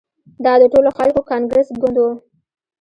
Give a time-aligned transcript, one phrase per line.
[0.45, 2.11] دا د ټولو خلکو کانګرس ګوند وو.